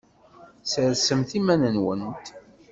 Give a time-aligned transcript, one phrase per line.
[0.63, 2.25] Ssersemt iman-nwent.